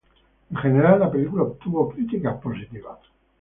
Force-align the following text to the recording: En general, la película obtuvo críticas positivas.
En 0.49 0.57
general, 0.57 0.99
la 0.99 1.11
película 1.11 1.43
obtuvo 1.43 1.87
críticas 1.89 2.41
positivas. 2.41 2.97